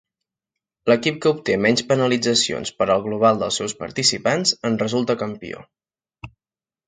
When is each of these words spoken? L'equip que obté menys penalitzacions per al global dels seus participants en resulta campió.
L'equip 0.91 1.17
que 1.25 1.31
obté 1.33 1.57
menys 1.65 1.83
penalitzacions 1.91 2.71
per 2.79 2.87
al 2.95 3.03
global 3.09 3.43
dels 3.43 3.61
seus 3.61 3.75
participants 3.83 4.53
en 4.71 4.79
resulta 4.85 5.17
campió. 5.25 5.61